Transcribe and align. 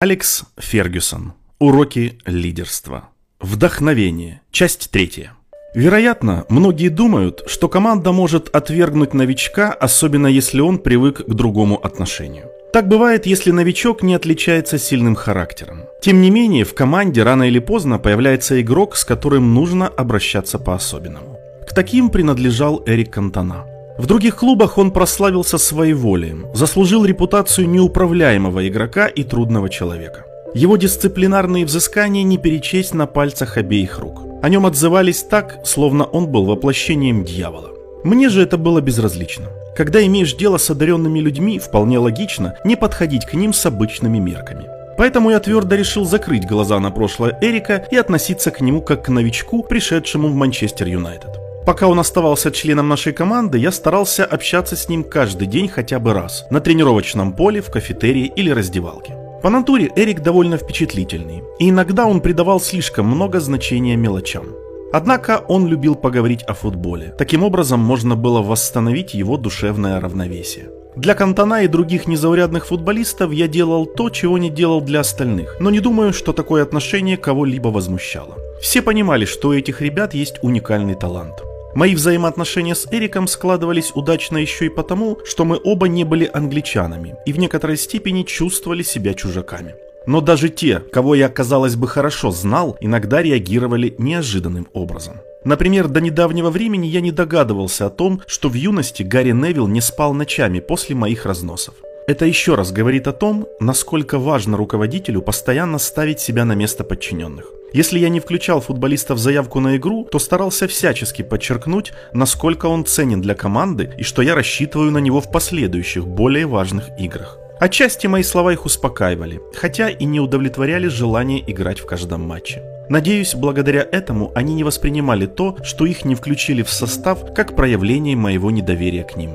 Алекс 0.00 0.44
Фергюсон. 0.56 1.32
Уроки 1.58 2.20
лидерства. 2.24 3.08
Вдохновение. 3.40 4.42
Часть 4.52 4.92
третья. 4.92 5.32
Вероятно, 5.74 6.44
многие 6.48 6.88
думают, 6.88 7.42
что 7.48 7.68
команда 7.68 8.12
может 8.12 8.48
отвергнуть 8.54 9.12
новичка, 9.12 9.72
особенно 9.72 10.28
если 10.28 10.60
он 10.60 10.78
привык 10.78 11.26
к 11.26 11.34
другому 11.34 11.84
отношению. 11.84 12.44
Так 12.72 12.86
бывает, 12.86 13.26
если 13.26 13.50
новичок 13.50 14.04
не 14.04 14.14
отличается 14.14 14.78
сильным 14.78 15.16
характером. 15.16 15.80
Тем 16.00 16.20
не 16.20 16.30
менее, 16.30 16.64
в 16.64 16.74
команде 16.74 17.24
рано 17.24 17.48
или 17.48 17.58
поздно 17.58 17.98
появляется 17.98 18.60
игрок, 18.60 18.94
с 18.94 19.04
которым 19.04 19.52
нужно 19.52 19.88
обращаться 19.88 20.60
по-особенному. 20.60 21.40
К 21.68 21.74
таким 21.74 22.10
принадлежал 22.10 22.84
Эрик 22.86 23.14
Кантона. 23.14 23.66
В 23.98 24.06
других 24.06 24.36
клубах 24.36 24.78
он 24.78 24.92
прославился 24.92 25.58
своеволием, 25.58 26.46
заслужил 26.54 27.04
репутацию 27.04 27.68
неуправляемого 27.68 28.68
игрока 28.68 29.08
и 29.08 29.24
трудного 29.24 29.68
человека. 29.68 30.24
Его 30.54 30.76
дисциплинарные 30.76 31.66
взыскания 31.66 32.22
не 32.22 32.38
перечесть 32.38 32.94
на 32.94 33.06
пальцах 33.06 33.56
обеих 33.56 33.98
рук. 33.98 34.22
О 34.40 34.48
нем 34.48 34.66
отзывались 34.66 35.24
так, 35.24 35.58
словно 35.64 36.04
он 36.04 36.28
был 36.28 36.44
воплощением 36.44 37.24
дьявола. 37.24 37.70
Мне 38.04 38.28
же 38.28 38.40
это 38.40 38.56
было 38.56 38.80
безразлично. 38.80 39.46
Когда 39.76 40.04
имеешь 40.06 40.34
дело 40.34 40.58
с 40.58 40.70
одаренными 40.70 41.18
людьми, 41.18 41.58
вполне 41.58 41.98
логично 41.98 42.54
не 42.64 42.76
подходить 42.76 43.26
к 43.26 43.34
ним 43.34 43.52
с 43.52 43.66
обычными 43.66 44.18
мерками. 44.18 44.66
Поэтому 44.96 45.30
я 45.30 45.40
твердо 45.40 45.74
решил 45.74 46.04
закрыть 46.04 46.46
глаза 46.46 46.78
на 46.78 46.92
прошлое 46.92 47.36
Эрика 47.40 47.84
и 47.90 47.96
относиться 47.96 48.52
к 48.52 48.60
нему 48.60 48.80
как 48.80 49.04
к 49.04 49.08
новичку, 49.08 49.64
пришедшему 49.64 50.28
в 50.28 50.34
Манчестер 50.34 50.86
Юнайтед. 50.86 51.47
Пока 51.68 51.86
он 51.86 52.00
оставался 52.00 52.50
членом 52.50 52.88
нашей 52.88 53.12
команды, 53.12 53.58
я 53.58 53.70
старался 53.72 54.24
общаться 54.24 54.74
с 54.74 54.88
ним 54.88 55.04
каждый 55.04 55.46
день 55.46 55.68
хотя 55.68 55.98
бы 55.98 56.14
раз, 56.14 56.46
на 56.48 56.60
тренировочном 56.60 57.34
поле, 57.34 57.60
в 57.60 57.70
кафетерии 57.70 58.32
или 58.36 58.48
раздевалке. 58.48 59.14
По 59.42 59.50
натуре 59.50 59.90
Эрик 59.94 60.20
довольно 60.20 60.56
впечатлительный, 60.56 61.42
и 61.58 61.68
иногда 61.68 62.06
он 62.06 62.22
придавал 62.22 62.58
слишком 62.58 63.04
много 63.04 63.38
значения 63.40 63.96
мелочам. 63.96 64.46
Однако 64.94 65.44
он 65.46 65.66
любил 65.66 65.94
поговорить 65.94 66.42
о 66.44 66.54
футболе. 66.54 67.14
Таким 67.18 67.42
образом 67.42 67.80
можно 67.80 68.16
было 68.16 68.40
восстановить 68.40 69.12
его 69.12 69.36
душевное 69.36 70.00
равновесие. 70.00 70.70
Для 70.96 71.14
Кантона 71.14 71.64
и 71.64 71.68
других 71.68 72.08
незаурядных 72.08 72.66
футболистов 72.66 73.30
я 73.30 73.46
делал 73.46 73.84
то, 73.84 74.08
чего 74.08 74.38
не 74.38 74.48
делал 74.48 74.80
для 74.80 75.00
остальных, 75.00 75.58
но 75.60 75.68
не 75.68 75.80
думаю, 75.80 76.14
что 76.14 76.32
такое 76.32 76.62
отношение 76.62 77.18
кого-либо 77.18 77.68
возмущало. 77.68 78.38
Все 78.62 78.80
понимали, 78.80 79.26
что 79.26 79.48
у 79.48 79.52
этих 79.52 79.82
ребят 79.82 80.14
есть 80.14 80.38
уникальный 80.40 80.94
талант. 80.94 81.44
Мои 81.78 81.94
взаимоотношения 81.94 82.74
с 82.74 82.88
Эриком 82.90 83.28
складывались 83.28 83.92
удачно 83.94 84.38
еще 84.38 84.66
и 84.66 84.68
потому, 84.68 85.18
что 85.24 85.44
мы 85.44 85.60
оба 85.62 85.86
не 85.86 86.02
были 86.02 86.28
англичанами 86.34 87.14
и 87.24 87.32
в 87.32 87.38
некоторой 87.38 87.76
степени 87.76 88.24
чувствовали 88.24 88.82
себя 88.82 89.14
чужаками. 89.14 89.76
Но 90.04 90.20
даже 90.20 90.48
те, 90.48 90.80
кого 90.80 91.14
я, 91.14 91.28
казалось 91.28 91.76
бы, 91.76 91.86
хорошо 91.86 92.32
знал, 92.32 92.76
иногда 92.80 93.22
реагировали 93.22 93.94
неожиданным 93.96 94.66
образом. 94.72 95.18
Например, 95.44 95.86
до 95.86 96.00
недавнего 96.00 96.50
времени 96.50 96.88
я 96.88 97.00
не 97.00 97.12
догадывался 97.12 97.86
о 97.86 97.90
том, 97.90 98.22
что 98.26 98.48
в 98.48 98.54
юности 98.54 99.04
Гарри 99.04 99.30
Невилл 99.30 99.68
не 99.68 99.80
спал 99.80 100.14
ночами 100.14 100.58
после 100.58 100.96
моих 100.96 101.26
разносов. 101.26 101.76
Это 102.08 102.24
еще 102.24 102.54
раз 102.54 102.72
говорит 102.72 103.06
о 103.06 103.12
том, 103.12 103.46
насколько 103.60 104.18
важно 104.18 104.56
руководителю 104.56 105.20
постоянно 105.20 105.76
ставить 105.76 106.20
себя 106.20 106.46
на 106.46 106.54
место 106.54 106.82
подчиненных. 106.82 107.52
Если 107.74 107.98
я 107.98 108.08
не 108.08 108.18
включал 108.18 108.62
футболиста 108.62 109.12
в 109.14 109.18
заявку 109.18 109.60
на 109.60 109.76
игру, 109.76 110.08
то 110.10 110.18
старался 110.18 110.66
всячески 110.68 111.20
подчеркнуть, 111.20 111.92
насколько 112.14 112.64
он 112.64 112.86
ценен 112.86 113.20
для 113.20 113.34
команды 113.34 113.92
и 113.98 114.04
что 114.04 114.22
я 114.22 114.34
рассчитываю 114.34 114.90
на 114.90 114.96
него 114.96 115.20
в 115.20 115.30
последующих, 115.30 116.06
более 116.06 116.46
важных 116.46 116.86
играх. 116.98 117.36
Отчасти 117.60 118.06
мои 118.06 118.22
слова 118.22 118.54
их 118.54 118.64
успокаивали, 118.64 119.42
хотя 119.54 119.90
и 119.90 120.06
не 120.06 120.18
удовлетворяли 120.18 120.88
желание 120.88 121.44
играть 121.46 121.80
в 121.80 121.84
каждом 121.84 122.22
матче. 122.22 122.62
Надеюсь, 122.88 123.34
благодаря 123.34 123.86
этому 123.92 124.32
они 124.34 124.54
не 124.54 124.64
воспринимали 124.64 125.26
то, 125.26 125.58
что 125.62 125.84
их 125.84 126.06
не 126.06 126.14
включили 126.14 126.62
в 126.62 126.70
состав, 126.70 127.34
как 127.34 127.54
проявление 127.54 128.16
моего 128.16 128.50
недоверия 128.50 129.04
к 129.04 129.14
ним. 129.16 129.32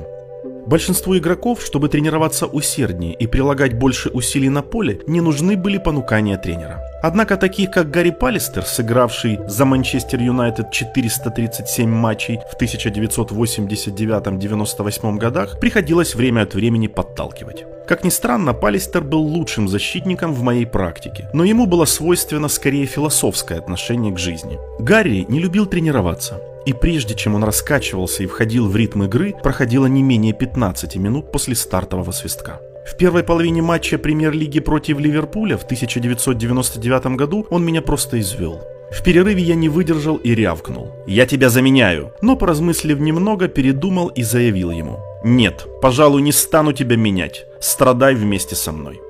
Большинству 0.66 1.16
игроков, 1.18 1.62
чтобы 1.62 1.88
тренироваться 1.88 2.46
усерднее 2.46 3.14
и 3.14 3.26
прилагать 3.26 3.78
больше 3.78 4.08
усилий 4.08 4.48
на 4.48 4.62
поле, 4.62 5.00
не 5.06 5.20
нужны 5.20 5.56
были 5.56 5.78
понукания 5.78 6.38
тренера. 6.38 6.80
Однако 7.06 7.36
таких, 7.36 7.70
как 7.70 7.90
Гарри 7.90 8.12
Палистер, 8.12 8.64
сыгравший 8.64 9.38
за 9.46 9.66
Манчестер 9.66 10.22
Юнайтед 10.22 10.70
437 10.70 11.86
матчей 11.86 12.40
в 12.50 12.56
1989-98 12.58 15.18
годах, 15.18 15.60
приходилось 15.60 16.14
время 16.14 16.44
от 16.44 16.54
времени 16.54 16.86
подталкивать. 16.86 17.66
Как 17.86 18.04
ни 18.04 18.08
странно, 18.08 18.54
Палистер 18.54 19.02
был 19.02 19.20
лучшим 19.20 19.68
защитником 19.68 20.32
в 20.32 20.40
моей 20.40 20.64
практике, 20.64 21.28
но 21.34 21.44
ему 21.44 21.66
было 21.66 21.84
свойственно 21.84 22.48
скорее 22.48 22.86
философское 22.86 23.58
отношение 23.58 24.14
к 24.14 24.18
жизни. 24.18 24.58
Гарри 24.78 25.26
не 25.28 25.40
любил 25.40 25.66
тренироваться, 25.66 26.40
и 26.64 26.72
прежде 26.72 27.14
чем 27.14 27.34
он 27.34 27.44
раскачивался 27.44 28.22
и 28.22 28.26
входил 28.26 28.66
в 28.66 28.74
ритм 28.76 29.02
игры, 29.02 29.34
проходило 29.42 29.84
не 29.84 30.02
менее 30.02 30.32
15 30.32 30.96
минут 30.96 31.30
после 31.30 31.54
стартового 31.54 32.12
свистка. 32.12 32.62
В 32.84 32.96
первой 32.96 33.24
половине 33.24 33.62
матча 33.62 33.98
премьер-лиги 33.98 34.60
против 34.60 34.98
Ливерпуля 34.98 35.56
в 35.56 35.64
1999 35.64 37.16
году 37.16 37.46
он 37.48 37.64
меня 37.64 37.80
просто 37.80 38.20
извел. 38.20 38.60
В 38.90 39.02
перерыве 39.02 39.42
я 39.42 39.54
не 39.54 39.68
выдержал 39.70 40.16
и 40.16 40.34
рявкнул. 40.34 40.92
«Я 41.06 41.26
тебя 41.26 41.48
заменяю!» 41.48 42.12
Но, 42.20 42.36
поразмыслив 42.36 43.00
немного, 43.00 43.48
передумал 43.48 44.08
и 44.08 44.22
заявил 44.22 44.70
ему. 44.70 45.00
«Нет, 45.24 45.66
пожалуй, 45.80 46.22
не 46.22 46.32
стану 46.32 46.72
тебя 46.72 46.96
менять. 46.96 47.46
Страдай 47.58 48.14
вместе 48.14 48.54
со 48.54 48.70
мной». 48.70 49.00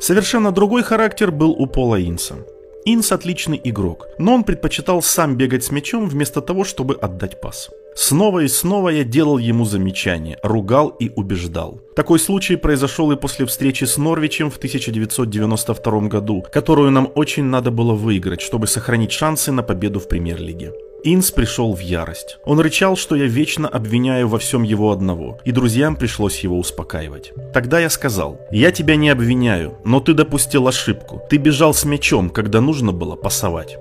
Совершенно 0.00 0.50
другой 0.50 0.82
характер 0.82 1.30
был 1.30 1.52
у 1.52 1.66
Пола 1.66 2.02
Инса. 2.02 2.36
Инс 2.84 3.12
отличный 3.12 3.60
игрок, 3.62 4.08
но 4.18 4.34
он 4.34 4.42
предпочитал 4.44 5.02
сам 5.02 5.36
бегать 5.36 5.64
с 5.64 5.70
мячом 5.70 6.08
вместо 6.08 6.40
того, 6.40 6.64
чтобы 6.64 6.94
отдать 6.94 7.40
пас. 7.40 7.70
Снова 7.94 8.40
и 8.40 8.48
снова 8.48 8.90
я 8.90 9.04
делал 9.04 9.38
ему 9.38 9.64
замечания, 9.64 10.38
ругал 10.42 10.88
и 10.88 11.10
убеждал. 11.14 11.80
Такой 11.96 12.18
случай 12.18 12.56
произошел 12.56 13.10
и 13.12 13.16
после 13.16 13.46
встречи 13.46 13.84
с 13.84 13.96
Норвичем 13.96 14.50
в 14.50 14.56
1992 14.56 16.00
году, 16.08 16.44
которую 16.52 16.90
нам 16.90 17.10
очень 17.14 17.44
надо 17.44 17.70
было 17.70 17.94
выиграть, 17.94 18.40
чтобы 18.40 18.66
сохранить 18.66 19.12
шансы 19.12 19.52
на 19.52 19.62
победу 19.62 20.00
в 20.00 20.08
премьер-лиге. 20.08 20.72
Инс 21.02 21.30
пришел 21.30 21.74
в 21.74 21.80
ярость. 21.80 22.38
Он 22.44 22.60
рычал, 22.60 22.94
что 22.94 23.16
я 23.16 23.24
вечно 23.24 23.66
обвиняю 23.68 24.28
во 24.28 24.38
всем 24.38 24.62
его 24.62 24.92
одного, 24.92 25.38
и 25.44 25.52
друзьям 25.52 25.96
пришлось 25.96 26.40
его 26.40 26.58
успокаивать. 26.58 27.32
Тогда 27.54 27.80
я 27.80 27.88
сказал, 27.88 28.38
я 28.50 28.70
тебя 28.70 28.96
не 28.96 29.08
обвиняю, 29.08 29.78
но 29.84 30.00
ты 30.00 30.12
допустил 30.12 30.68
ошибку. 30.68 31.22
Ты 31.30 31.38
бежал 31.38 31.72
с 31.72 31.84
мячом, 31.84 32.28
когда 32.28 32.60
нужно 32.60 32.92
было 32.92 33.16
пасовать. 33.16 33.78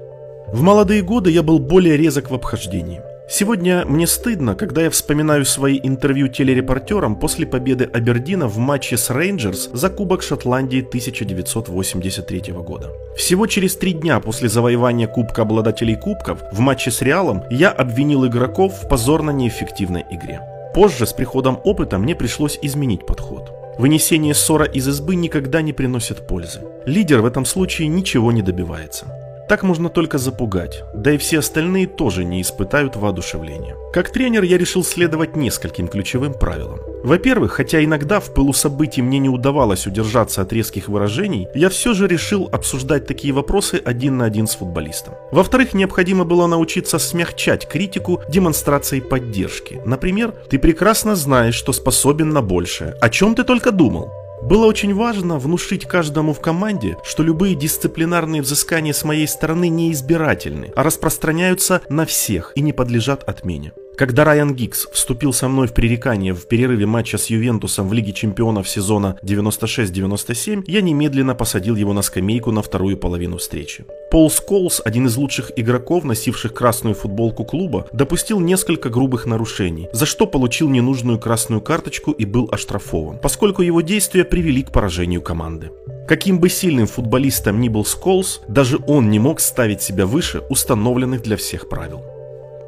В 0.54 0.62
молодые 0.62 1.02
годы 1.02 1.30
я 1.30 1.44
был 1.44 1.60
более 1.60 1.98
резок 1.98 2.32
в 2.32 2.34
обхождении. 2.34 3.02
Сегодня 3.32 3.86
мне 3.86 4.08
стыдно, 4.08 4.56
когда 4.56 4.82
я 4.82 4.90
вспоминаю 4.90 5.46
свои 5.46 5.80
интервью 5.84 6.30
телерепортерам 6.30 7.16
после 7.16 7.46
победы 7.46 7.84
Абердина 7.84 8.48
в 8.48 8.58
матче 8.58 8.98
с 8.98 9.12
Рейнджерс 9.12 9.70
за 9.72 9.90
Кубок 9.92 10.24
Шотландии 10.24 10.80
1983 10.80 12.54
года. 12.54 12.90
Всего 13.16 13.46
через 13.46 13.76
три 13.76 13.94
дня 13.94 14.20
после 14.20 14.50
завоевания 14.50 15.06
Кубка 15.06 15.44
обладателей 15.44 15.96
Кубков 15.96 16.40
в 16.52 16.60
матче 16.60 16.90
с 16.90 17.04
Реалом 17.04 17.44
я 17.52 17.70
обвинил 17.70 18.26
игроков 18.26 18.74
в 18.82 18.88
позорно 18.90 19.30
неэффективной 19.30 20.06
игре. 20.10 20.42
Позже, 20.74 21.06
с 21.06 21.14
приходом 21.14 21.60
опыта, 21.64 22.00
мне 22.00 22.16
пришлось 22.16 22.58
изменить 22.64 23.06
подход. 23.06 23.52
Вынесение 23.78 24.34
ссора 24.34 24.66
из 24.66 24.88
избы 24.88 25.14
никогда 25.14 25.62
не 25.62 25.72
приносит 25.72 26.26
пользы. 26.26 26.62
Лидер 26.86 27.22
в 27.22 27.26
этом 27.26 27.46
случае 27.46 27.90
ничего 27.90 28.32
не 28.32 28.42
добивается. 28.42 29.06
Так 29.50 29.64
можно 29.64 29.90
только 29.90 30.20
запугать, 30.20 30.84
да 30.94 31.12
и 31.12 31.18
все 31.18 31.40
остальные 31.40 31.88
тоже 31.88 32.24
не 32.24 32.40
испытают 32.40 32.96
воодушевления. 32.96 33.76
Как 33.92 34.12
тренер 34.12 34.44
я 34.44 34.60
решил 34.60 34.84
следовать 34.84 35.36
нескольким 35.36 35.88
ключевым 35.88 36.36
правилам. 36.36 36.80
Во-первых, 37.04 37.54
хотя 37.54 37.84
иногда 37.84 38.20
в 38.20 38.32
пылу 38.32 38.54
событий 38.54 39.02
мне 39.02 39.18
не 39.18 39.28
удавалось 39.28 39.88
удержаться 39.88 40.44
от 40.44 40.54
резких 40.54 40.88
выражений, 40.88 41.48
я 41.56 41.70
все 41.70 41.96
же 41.96 42.08
решил 42.08 42.48
обсуждать 42.52 43.08
такие 43.08 43.34
вопросы 43.34 43.82
один 43.84 44.18
на 44.18 44.26
один 44.26 44.46
с 44.46 44.54
футболистом. 44.54 45.16
Во-вторых, 45.32 45.74
необходимо 45.74 46.26
было 46.26 46.46
научиться 46.46 47.00
смягчать 47.00 47.68
критику 47.68 48.22
демонстрацией 48.30 49.02
поддержки. 49.02 49.82
Например, 49.84 50.32
ты 50.52 50.60
прекрасно 50.60 51.16
знаешь, 51.16 51.56
что 51.56 51.74
способен 51.74 52.30
на 52.30 52.44
большее. 52.44 52.94
О 53.02 53.10
чем 53.10 53.34
ты 53.34 53.44
только 53.44 53.72
думал? 53.72 54.12
Было 54.50 54.66
очень 54.66 54.96
важно 54.96 55.38
внушить 55.38 55.86
каждому 55.86 56.34
в 56.34 56.42
команде, 56.42 56.98
что 57.04 57.22
любые 57.22 57.54
дисциплинарные 57.54 58.42
взыскания 58.42 58.94
с 58.94 59.04
моей 59.04 59.28
стороны 59.28 59.70
не 59.70 59.92
избирательны, 59.92 60.74
а 60.76 60.82
распространяются 60.82 61.84
на 61.88 62.08
всех 62.08 62.54
и 62.56 62.62
не 62.62 62.74
подлежат 62.74 63.24
отмене. 63.30 63.74
Когда 64.00 64.24
Райан 64.24 64.56
Гикс 64.56 64.88
вступил 64.94 65.34
со 65.34 65.50
мной 65.50 65.68
в 65.68 65.74
пререкание 65.74 66.34
в 66.34 66.48
перерыве 66.48 66.86
матча 66.86 67.18
с 67.18 67.26
Ювентусом 67.26 67.90
в 67.90 67.92
Лиге 67.92 68.14
чемпионов 68.14 68.70
сезона 68.70 69.20
96-97, 69.24 70.64
я 70.68 70.80
немедленно 70.80 71.36
посадил 71.36 71.76
его 71.76 71.92
на 71.92 72.02
скамейку 72.02 72.54
на 72.54 72.62
вторую 72.62 72.96
половину 72.96 73.40
встречи. 73.40 73.84
Пол 74.10 74.32
Сколс, 74.32 74.82
один 74.86 75.08
из 75.08 75.18
лучших 75.18 75.52
игроков, 75.58 76.06
носивших 76.06 76.54
красную 76.54 76.96
футболку 76.96 77.44
клуба, 77.44 77.90
допустил 77.92 78.40
несколько 78.40 78.88
грубых 78.88 79.26
нарушений, 79.26 79.90
за 79.92 80.06
что 80.06 80.28
получил 80.28 80.70
ненужную 80.70 81.20
красную 81.20 81.60
карточку 81.60 82.12
и 82.12 82.24
был 82.24 82.48
оштрафован, 82.50 83.20
поскольку 83.22 83.64
его 83.64 83.82
действия 83.82 84.24
привели 84.24 84.64
к 84.64 84.72
поражению 84.72 85.22
команды. 85.22 85.72
Каким 86.08 86.40
бы 86.40 86.48
сильным 86.48 86.88
футболистом 86.88 87.60
ни 87.60 87.68
был 87.68 87.84
Сколс, 87.84 88.40
даже 88.48 88.80
он 88.88 89.10
не 89.10 89.20
мог 89.20 89.42
ставить 89.42 89.82
себя 89.82 90.06
выше 90.06 90.42
установленных 90.50 91.22
для 91.22 91.36
всех 91.36 91.68
правил. 91.68 92.02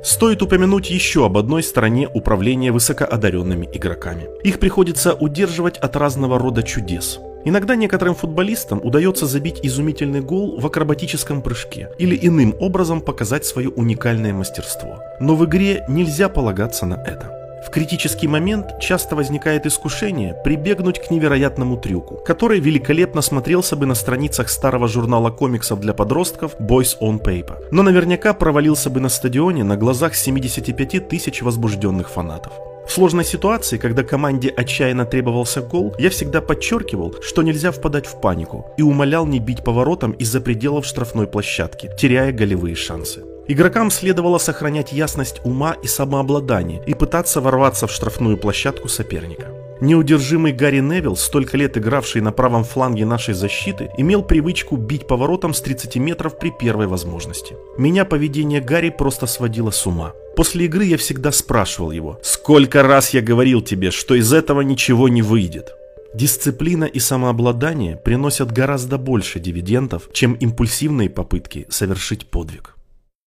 Стоит 0.03 0.41
упомянуть 0.41 0.89
еще 0.89 1.25
об 1.25 1.37
одной 1.37 1.61
стороне 1.61 2.09
управления 2.11 2.71
высокоодаренными 2.71 3.69
игроками. 3.71 4.27
Их 4.43 4.59
приходится 4.59 5.13
удерживать 5.13 5.77
от 5.77 5.95
разного 5.95 6.39
рода 6.39 6.63
чудес. 6.63 7.19
Иногда 7.45 7.75
некоторым 7.75 8.15
футболистам 8.15 8.79
удается 8.83 9.25
забить 9.25 9.59
изумительный 9.63 10.21
гол 10.21 10.59
в 10.59 10.65
акробатическом 10.65 11.41
прыжке 11.41 11.89
или 11.97 12.17
иным 12.19 12.55
образом 12.59 13.01
показать 13.01 13.45
свое 13.45 13.69
уникальное 13.69 14.33
мастерство. 14.33 15.03
Но 15.19 15.35
в 15.35 15.45
игре 15.45 15.83
нельзя 15.87 16.29
полагаться 16.29 16.85
на 16.85 16.95
это. 16.95 17.40
В 17.61 17.69
критический 17.69 18.27
момент 18.27 18.79
часто 18.79 19.15
возникает 19.15 19.65
искушение 19.65 20.35
прибегнуть 20.43 20.99
к 20.99 21.11
невероятному 21.11 21.77
трюку, 21.77 22.15
который 22.25 22.59
великолепно 22.59 23.21
смотрелся 23.21 23.75
бы 23.75 23.85
на 23.85 23.93
страницах 23.93 24.49
старого 24.49 24.87
журнала 24.87 25.29
комиксов 25.29 25.79
для 25.79 25.93
подростков 25.93 26.55
Boys 26.59 26.97
on 26.99 27.21
Paper, 27.21 27.67
но 27.71 27.83
наверняка 27.83 28.33
провалился 28.33 28.89
бы 28.89 28.99
на 28.99 29.09
стадионе 29.09 29.63
на 29.63 29.77
глазах 29.77 30.15
75 30.15 31.07
тысяч 31.07 31.41
возбужденных 31.41 32.09
фанатов. 32.09 32.53
В 32.87 32.91
сложной 32.91 33.23
ситуации, 33.23 33.77
когда 33.77 34.03
команде 34.03 34.49
отчаянно 34.49 35.05
требовался 35.05 35.61
гол, 35.61 35.95
я 35.99 36.09
всегда 36.09 36.41
подчеркивал, 36.41 37.15
что 37.21 37.43
нельзя 37.43 37.71
впадать 37.71 38.07
в 38.07 38.19
панику 38.19 38.73
и 38.75 38.81
умолял 38.81 39.25
не 39.27 39.39
бить 39.39 39.63
поворотом 39.63 40.11
из-за 40.13 40.41
пределов 40.41 40.85
штрафной 40.85 41.27
площадки, 41.27 41.89
теряя 41.97 42.31
голевые 42.31 42.75
шансы. 42.75 43.23
Игрокам 43.51 43.91
следовало 43.91 44.37
сохранять 44.37 44.93
ясность 44.93 45.41
ума 45.43 45.73
и 45.83 45.85
самообладание 45.85 46.81
и 46.87 46.93
пытаться 46.93 47.41
ворваться 47.41 47.85
в 47.85 47.91
штрафную 47.91 48.37
площадку 48.37 48.87
соперника. 48.87 49.47
Неудержимый 49.81 50.53
Гарри 50.53 50.79
Невилл, 50.79 51.17
столько 51.17 51.57
лет 51.57 51.77
игравший 51.77 52.21
на 52.21 52.31
правом 52.31 52.63
фланге 52.63 53.05
нашей 53.05 53.33
защиты, 53.33 53.91
имел 53.97 54.23
привычку 54.23 54.77
бить 54.77 55.05
поворотом 55.05 55.53
с 55.53 55.59
30 55.59 55.97
метров 55.97 56.39
при 56.39 56.49
первой 56.49 56.87
возможности. 56.87 57.57
Меня 57.77 58.05
поведение 58.05 58.61
Гарри 58.61 58.89
просто 58.89 59.27
сводило 59.27 59.71
с 59.71 59.85
ума. 59.85 60.13
После 60.37 60.63
игры 60.63 60.85
я 60.85 60.95
всегда 60.97 61.33
спрашивал 61.33 61.91
его, 61.91 62.21
сколько 62.23 62.83
раз 62.83 63.13
я 63.13 63.19
говорил 63.21 63.61
тебе, 63.61 63.91
что 63.91 64.15
из 64.15 64.31
этого 64.31 64.61
ничего 64.61 65.09
не 65.09 65.23
выйдет. 65.23 65.73
Дисциплина 66.13 66.85
и 66.85 66.99
самообладание 66.99 67.97
приносят 67.97 68.53
гораздо 68.53 68.97
больше 68.97 69.41
дивидендов, 69.41 70.07
чем 70.13 70.35
импульсивные 70.35 71.09
попытки 71.09 71.65
совершить 71.69 72.27
подвиг. 72.27 72.77